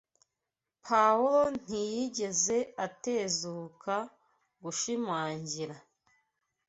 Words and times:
Pawulo 0.85 1.41
ntiyigeze 1.61 2.57
atezuka 2.85 3.95
gushimangira 4.63 5.75